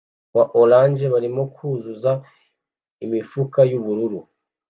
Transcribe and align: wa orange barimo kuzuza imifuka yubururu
wa 0.35 0.45
orange 0.61 1.05
barimo 1.13 1.43
kuzuza 1.55 2.11
imifuka 3.05 3.59
yubururu 3.71 4.19